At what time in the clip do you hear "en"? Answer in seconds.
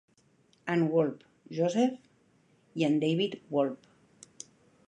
0.75-0.85, 2.91-2.99